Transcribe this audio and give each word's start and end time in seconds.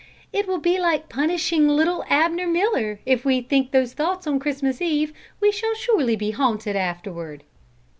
"It 0.33 0.47
will 0.47 0.57
be 0.57 0.79
like 0.79 1.09
punishing 1.09 1.67
little 1.69 2.03
Abner 2.09 2.47
Miller; 2.47 2.99
if 3.05 3.23
we 3.23 3.39
think 3.39 3.69
those 3.69 3.93
thoughts 3.93 4.25
on 4.25 4.39
Christmas 4.39 4.81
Eve, 4.81 5.13
we 5.39 5.51
shall 5.51 5.75
surely 5.75 6.15
be 6.15 6.31
haunted 6.31 6.75
afterward." 6.75 7.43